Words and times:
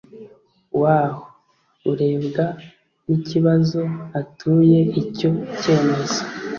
W 0.79 0.81
aho 0.97 1.21
urebwa 1.91 2.45
n 3.05 3.07
ikibazo 3.17 3.81
atuye 4.19 4.79
icyo 5.01 5.29
cyemezo 5.59 6.21